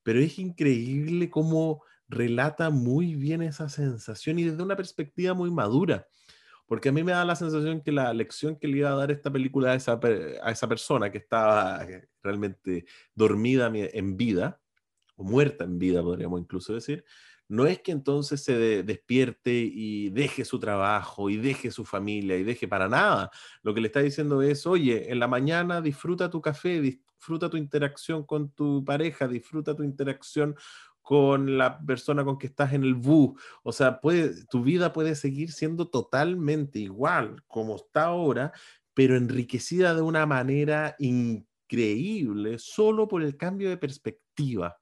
[0.02, 6.06] Pero es increíble cómo relata muy bien esa sensación y desde una perspectiva muy madura.
[6.66, 9.11] Porque a mí me da la sensación que la lección que le iba a dar
[9.11, 10.00] esta película a esa,
[10.68, 14.61] persona que estaba eh, realmente dormida mi- en vida,
[15.16, 17.04] o muerta en vida, podríamos incluso decir,
[17.53, 22.37] no es que entonces se de- despierte y deje su trabajo y deje su familia
[22.38, 23.31] y deje para nada.
[23.62, 27.57] Lo que le está diciendo es, oye, en la mañana disfruta tu café, disfruta tu
[27.57, 30.55] interacción con tu pareja, disfruta tu interacción
[31.03, 33.41] con la persona con que estás en el bus.
[33.62, 34.01] O sea,
[34.51, 38.53] tu vida puede seguir siendo totalmente igual como está ahora,
[38.95, 44.82] pero enriquecida de una manera increíble solo por el cambio de perspectiva.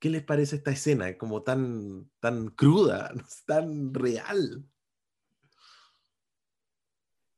[0.00, 1.16] ¿Qué les parece esta escena?
[1.18, 3.12] Como tan, tan cruda,
[3.46, 4.64] tan real.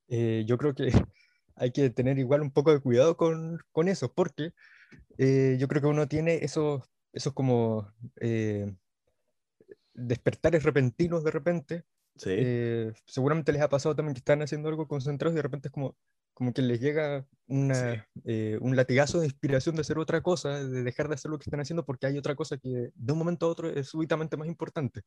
[0.09, 0.85] Eh, yo creo que
[1.57, 4.53] hay que tener igual un poco de cuidado con, con eso, porque
[5.18, 8.72] eh, yo creo que uno tiene esos, esos como eh,
[9.92, 11.85] despertares repentinos de repente.
[12.14, 12.31] Sí.
[13.07, 15.96] Seguramente les ha pasado también que están haciendo algo concentrados y de repente es como,
[16.34, 20.82] como que les llega una, eh, un latigazo de inspiración de hacer otra cosa, de
[20.82, 23.46] dejar de hacer lo que están haciendo porque hay otra cosa que de un momento
[23.46, 25.02] a otro es súbitamente más importante.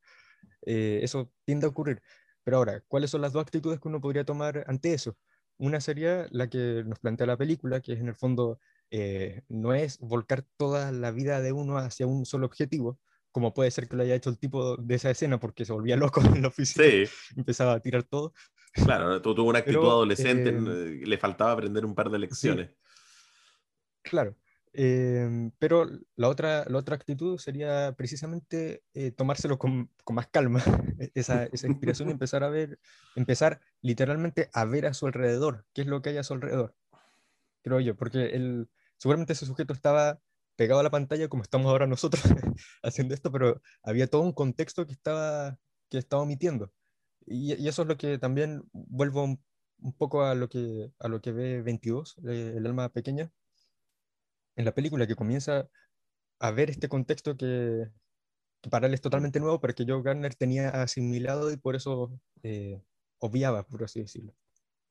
[0.62, 2.02] Eh, eso tiende a ocurrir.
[2.44, 5.16] Pero ahora, ¿cuáles son las dos actitudes que uno podría tomar ante eso?
[5.58, 8.60] Una sería la que nos plantea la película, que es en el fondo,
[8.90, 13.00] eh, no es volcar toda la vida de uno hacia un solo objetivo,
[13.32, 15.96] como puede ser que lo haya hecho el tipo de esa escena porque se volvía
[15.96, 17.04] loco en la oficina, Sí,
[17.36, 18.32] empezaba a tirar todo.
[18.84, 22.18] Claro, tu- tuvo una actitud Pero, adolescente, eh, eh, le faltaba aprender un par de
[22.18, 22.70] lecciones.
[24.02, 24.36] Claro.
[24.78, 30.62] Em, pero la otra, la otra actitud sería precisamente eh, tomárselo con, con, más calma,
[31.00, 32.78] e-, esa, esa, inspiración y empezar a ver,
[33.14, 36.74] empezar literalmente a ver a su alrededor, qué es lo que hay a su alrededor,
[37.62, 38.68] creo yo, porque él,
[38.98, 40.20] seguramente ese sujeto estaba
[40.56, 42.22] pegado a la pantalla como estamos ahora nosotros
[42.82, 45.58] haciendo esto, pero había todo un contexto que estaba,
[45.88, 46.70] que estaba omitiendo.
[47.26, 49.40] Y, eso es lo que también vuelvo un,
[49.98, 53.30] poco a lo que, a lo que ve 22, eh, el alma pequeña,
[54.56, 55.68] en la película, que comienza
[56.38, 57.90] a ver este contexto que,
[58.60, 62.10] que para él es totalmente nuevo, pero que Joe Garner tenía asimilado y por eso
[62.42, 62.82] eh,
[63.18, 64.34] obviaba, por así decirlo.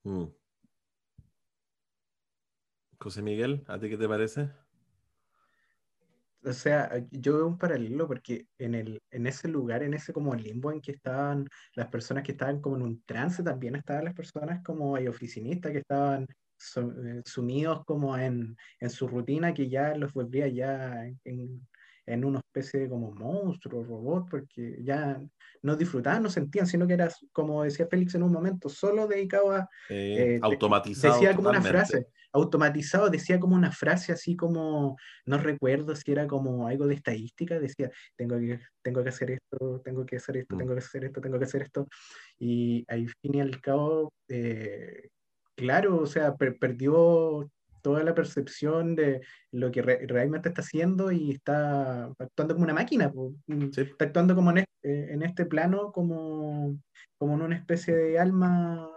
[0.03, 0.25] Mm.
[2.99, 4.51] José Miguel, ¿a ti qué te parece?
[6.45, 10.35] O sea, yo veo un paralelo porque en, el, en ese lugar, en ese como
[10.35, 14.13] limbo en que estaban las personas que estaban como en un trance, también estaban las
[14.13, 19.95] personas como hay oficinistas que estaban eh, sumidos como en, en, su rutina que ya
[19.95, 21.67] los volvía ya en,
[22.05, 25.19] en una especie de como monstruo, robot, porque ya
[25.66, 29.51] no disfrutaban, no sentían, sino que era, como decía Félix en un momento, solo dedicado
[29.51, 29.68] a...
[29.89, 31.16] Eh, automatizado.
[31.16, 34.95] Decía como una frase, automatizado, decía como una frase así como,
[35.26, 39.82] no recuerdo si era como algo de estadística, decía, tengo que, tengo que hacer esto,
[39.84, 40.59] tengo que hacer esto, mm.
[40.59, 41.88] tengo que hacer esto, tengo que hacer esto,
[42.38, 44.13] y al fin y al cabo...
[44.28, 45.09] Eh,
[45.55, 47.49] claro, o sea, perdió
[47.86, 49.21] toda la percepción de
[49.51, 53.13] lo que realmente está haciendo y está actuando como una máquina,
[53.45, 56.79] mm, está actuando como eh, en este, plano como,
[57.19, 58.89] como en una especie de alma,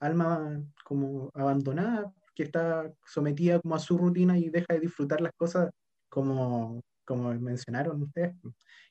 [0.00, 5.32] alma como abandonada, que está sometida como a su rutina y deja de disfrutar las
[5.36, 5.70] cosas
[6.08, 8.34] como, como mencionaron ustedes,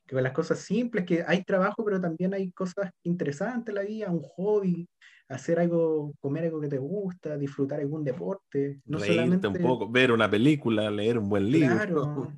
[0.05, 4.09] que las cosas simples, que hay trabajo, pero también hay cosas interesantes en la vida,
[4.09, 4.87] un hobby,
[5.29, 8.81] hacer algo, comer algo que te gusta, disfrutar algún deporte.
[8.85, 11.75] No solamente un poco, ver una película, leer un buen libro.
[11.75, 12.33] Claro,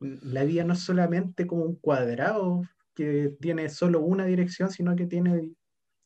[0.00, 2.62] la vida no es solamente como un cuadrado
[2.94, 5.50] que tiene solo una dirección, sino que tiene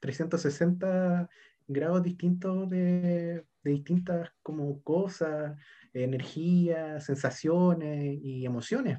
[0.00, 1.28] 360
[1.66, 5.56] grados distintos de, de distintas como cosas,
[5.92, 8.98] energías, sensaciones y emociones.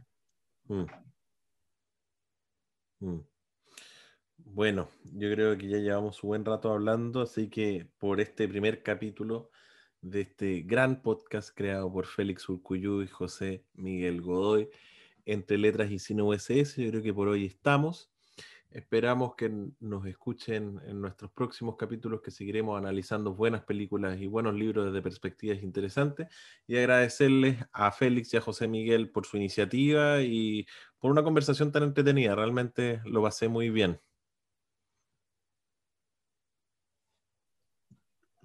[0.67, 0.85] Mm.
[2.99, 3.30] Mm.
[4.53, 8.83] Bueno, yo creo que ya llevamos un buen rato hablando, así que por este primer
[8.83, 9.49] capítulo
[10.01, 14.69] de este gran podcast creado por Félix Urcuyú y José Miguel Godoy,
[15.23, 18.11] entre letras y cine USS, yo creo que por hoy estamos.
[18.71, 19.49] Esperamos que
[19.79, 25.01] nos escuchen en nuestros próximos capítulos que seguiremos analizando buenas películas y buenos libros desde
[25.01, 26.27] perspectivas interesantes
[26.67, 30.67] y agradecerles a Félix y a José Miguel por su iniciativa y
[30.99, 32.35] por una conversación tan entretenida.
[32.35, 33.97] Realmente lo pasé muy bien.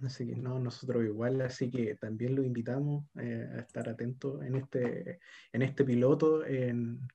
[0.02, 4.56] Así que no, nosotros igual, así que también lo invitamos eh, a estar atentos en
[4.56, 5.20] este,
[5.52, 6.42] en este piloto,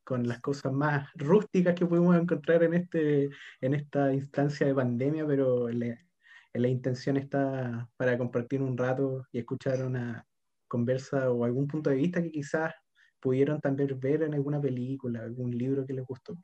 [0.04, 3.30] con las cosas más rústicas que pudimos encontrar en, este,
[3.62, 9.86] en esta instancia de pandemia, pero la intención está para compartir un rato y escuchar
[9.86, 10.26] una
[10.68, 12.74] conversa o algún punto de vista que quizás
[13.20, 16.36] pudieron también ver en alguna película, algún libro que les gustó.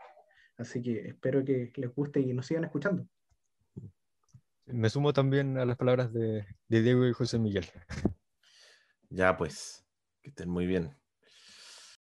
[0.58, 3.08] Así que espero que les guste y nos sigan escuchando.
[4.68, 7.66] Me sumo también a las palabras de, Diego y José Miguel.
[9.10, 9.86] Ya pues,
[10.22, 10.94] que estén muy bien.